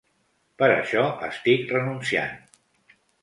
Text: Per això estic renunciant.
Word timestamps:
Per 0.61 0.69
això 0.75 1.03
estic 1.27 1.75
renunciant. 1.75 2.33